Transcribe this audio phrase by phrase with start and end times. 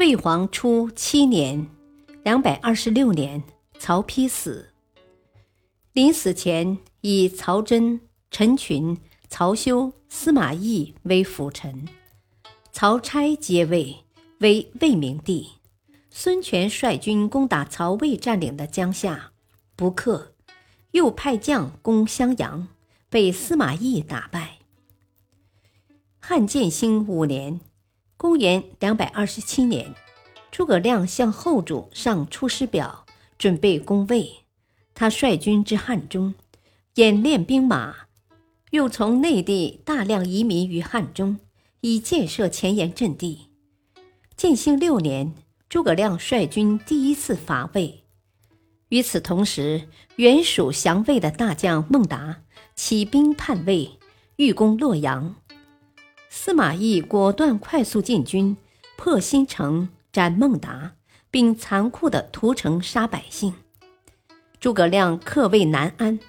[0.00, 1.66] 魏皇初七年
[2.24, 3.42] （两百二十六年），
[3.78, 4.70] 曹丕死。
[5.92, 8.96] 临死前，以曹真、陈群、
[9.28, 11.86] 曹休、司马懿为辅臣，
[12.72, 13.94] 曹差接位，
[14.38, 15.50] 为魏明帝。
[16.08, 19.32] 孙权率军攻打曹魏占领的江夏，
[19.76, 20.32] 不克，
[20.92, 22.68] 又派将攻襄阳，
[23.10, 24.60] 被司马懿打败。
[26.18, 27.60] 汉建兴五年。
[28.20, 29.94] 公元两百二十七年，
[30.50, 33.06] 诸葛亮向后主上出师表，
[33.38, 34.30] 准备攻魏。
[34.92, 36.34] 他率军至汉中，
[36.96, 37.94] 演练兵马，
[38.72, 41.38] 又从内地大量移民于汉中，
[41.80, 43.48] 以建设前沿阵地。
[44.36, 45.32] 建兴六年，
[45.70, 48.04] 诸葛亮率军第一次伐魏。
[48.90, 52.42] 与此同时，原属降魏的大将孟达
[52.74, 53.92] 起兵叛魏，
[54.36, 55.36] 欲攻洛阳。
[56.32, 58.56] 司马懿果断快速进军，
[58.96, 60.92] 破新城，斩孟达，
[61.28, 63.52] 并残酷地屠城杀百姓。
[64.60, 66.20] 诸葛亮克魏南安、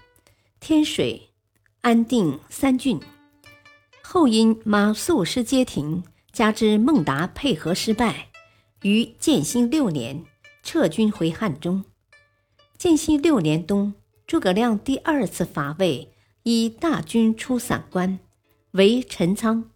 [0.60, 1.30] 天水、
[1.82, 3.00] 安定三郡，
[4.02, 8.30] 后因马谡失街亭，加之孟达配合失败，
[8.82, 10.26] 于建兴六年
[10.64, 11.84] 撤军回汉中。
[12.76, 13.94] 建兴六年冬，
[14.26, 18.18] 诸葛亮第二次伐魏，以大军出散关，
[18.72, 19.71] 围陈仓。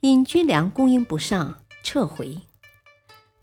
[0.00, 2.38] 因军粮供应不上，撤回。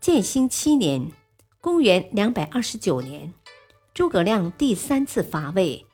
[0.00, 1.12] 建兴七年
[1.60, 3.34] （公元两百二十九年），
[3.92, 5.84] 诸葛亮第三次伐魏，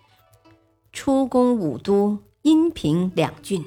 [0.92, 3.64] 出攻武都、阴平两郡。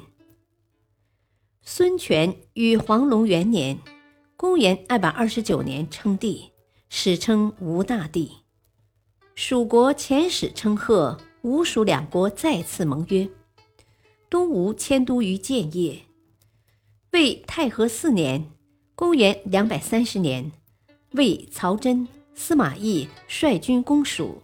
[1.61, 3.77] 孙权与黄龙元年
[4.37, 6.51] （公元二百二十九年）称帝，
[6.87, 8.31] 史称吴大帝。
[9.33, 13.29] 蜀国遣使称贺，吴蜀两国再次盟约。
[14.29, 16.04] 东吴迁都于建业。
[17.15, 18.45] 魏太和四年
[18.93, 20.51] （公元两百三十年），
[21.15, 24.43] 魏曹真、司马懿率军攻蜀，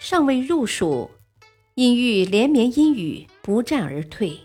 [0.00, 1.08] 尚未入蜀，
[1.76, 4.40] 因遇连绵阴雨，不战而退。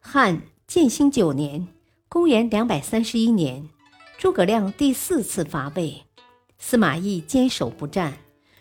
[0.00, 1.68] 汉建兴九年
[2.08, 3.68] （公元两百三十一年），
[4.16, 6.02] 诸葛亮第四次伐魏，
[6.58, 8.16] 司马懿坚守不战，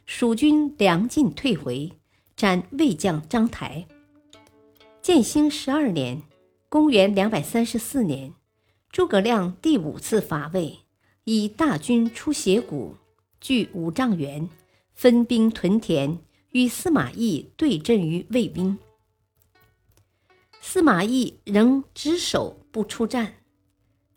[0.05, 1.93] 蜀军粮尽退回，
[2.35, 3.87] 斩魏将张台。
[5.01, 6.21] 建兴十二年。
[6.69, 8.33] 公元两百三十四年，
[8.91, 10.79] 诸葛亮第五次伐魏，
[11.23, 12.97] 以大军出斜谷，
[13.39, 14.49] 据五丈原，
[14.93, 16.19] 分兵屯田，
[16.49, 18.77] 与司马懿对阵于魏兵。
[20.59, 23.35] 司马懿仍只守不出战。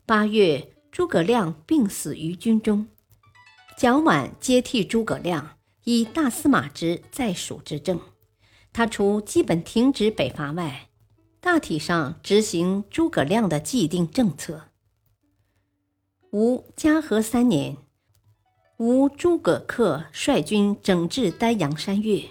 [0.05, 2.89] 八月，诸葛亮病死于军中，
[3.77, 8.01] 蒋琬接替诸葛亮，以大司马职在蜀执政。
[8.73, 10.90] 他除基本停止北伐外，
[11.41, 14.69] 大体上执行诸葛亮的既定政策。
[16.33, 17.79] 吴嘉禾三年，
[18.77, 22.25] 吴诸葛恪率军整治丹阳山岳，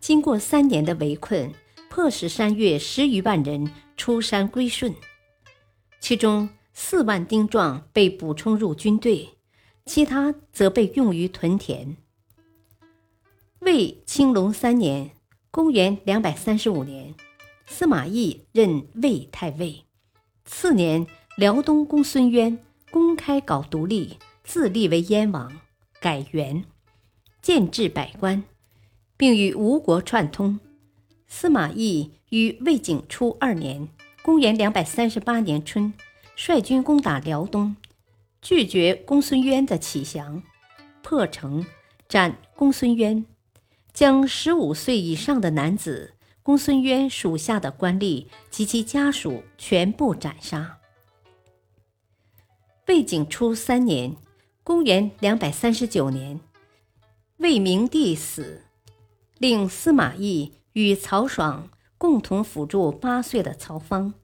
[0.00, 1.52] 经过三年的围困，
[1.90, 4.94] 迫使山岳十余万人出山归顺，
[6.00, 9.36] 其中四万丁壮被补充入军队，
[9.84, 11.96] 其他则被用于屯田。
[13.60, 15.10] 魏青龙三年，
[15.50, 17.14] 公元两百三十五年。
[17.66, 19.84] 司马懿任魏太尉，
[20.44, 21.06] 次年，
[21.36, 22.58] 辽东公孙渊
[22.90, 25.52] 公开搞独立，自立为燕王，
[26.00, 26.64] 改元，
[27.42, 28.44] 建制百官，
[29.16, 30.60] 并与吴国串通。
[31.26, 33.88] 司马懿于魏景初二年
[34.22, 35.92] （公元两百三十八年春）
[36.36, 37.76] 率军攻打辽东，
[38.40, 40.42] 拒绝公孙渊的起降，
[41.02, 41.66] 破城，
[42.08, 43.26] 斩公孙渊，
[43.92, 46.14] 将十五岁以上的男子。
[46.46, 50.78] 公孙渊属下的官吏及其家属全部斩杀。
[52.86, 54.14] 魏景初三年
[54.62, 56.38] （公元两百三十九年），
[57.38, 58.62] 魏明帝死，
[59.38, 64.14] 令司马懿与曹爽共同辅助八岁的曹芳。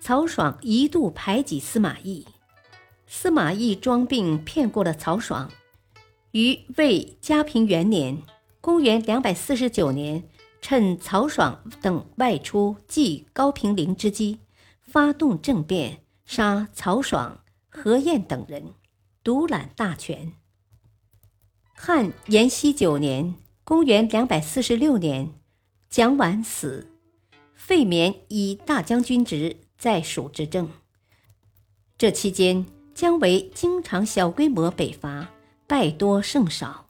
[0.00, 2.26] 曹爽一度排挤司马懿，
[3.06, 5.50] 司马懿装病骗过了曹爽，
[6.30, 8.22] 于魏嘉平元年
[8.62, 10.26] （公元两百四十九年）。
[10.60, 14.40] 趁曹爽等外出祭高平陵之机，
[14.80, 18.74] 发动政变，杀曹爽、何晏等人，
[19.24, 20.32] 独揽大权。
[21.72, 23.34] 汉延熙九年
[23.64, 25.32] （公元246年），
[25.88, 26.90] 蒋琬死，
[27.54, 30.68] 费绵以大将军职在蜀执政。
[31.96, 35.30] 这期间，姜维经常小规模北伐，
[35.66, 36.88] 败多胜少。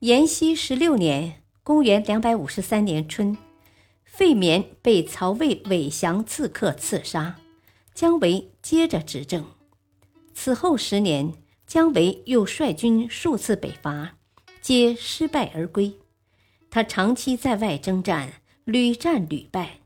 [0.00, 1.39] 延熙十六年
[1.70, 3.38] （公元253年春），
[4.02, 7.38] 费绵被曹魏韦降刺客刺杀，
[7.94, 9.46] 姜维接着执政。
[10.34, 11.32] 此后十年，
[11.68, 14.16] 姜维又率军数次北伐，
[14.60, 15.94] 皆失败而归。
[16.72, 18.32] 他长期在外征战，
[18.64, 19.78] 屡战屡败。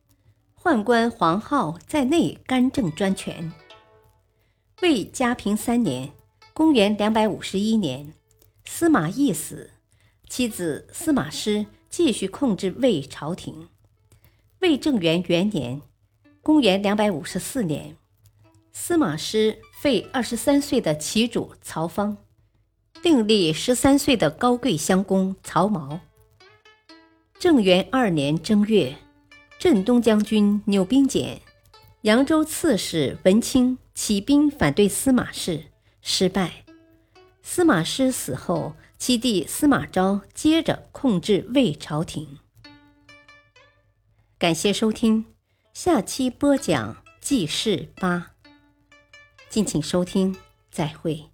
[0.59, 3.53] 宦官黄皓在内干政专权。
[4.81, 6.13] 魏嘉平三年
[6.55, 8.15] （公元251年），
[8.65, 9.73] 司马懿死。
[10.29, 13.69] 妻子司马师继续控制魏朝廷。
[14.61, 15.83] 魏正元元年
[16.43, 17.97] （公元254年），
[18.73, 22.17] 司马师废二十三岁的齐主曹芳，
[23.03, 26.01] 另立十三岁的高贵襄公曹髦。
[27.39, 28.97] 正元二年正月，
[29.59, 31.43] 镇东将军钮兵简、
[32.03, 35.65] 扬州刺史文钦起兵反对司马氏，
[36.01, 36.65] 失败。
[37.43, 38.75] 司马师死后。
[39.07, 42.39] 七弟司马昭接着控制魏朝廷。
[44.39, 45.27] 感谢收听，
[45.75, 48.31] 下期播讲记事八。
[49.51, 50.35] 敬请收听，
[50.71, 51.34] 再会。